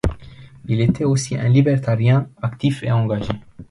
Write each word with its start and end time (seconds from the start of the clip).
Il 0.65 0.81
était 0.81 1.03
aussi 1.03 1.37
un 1.37 1.47
libertarien 1.47 2.27
actif 2.41 2.81
et 2.81 2.91
engagé. 2.91 3.33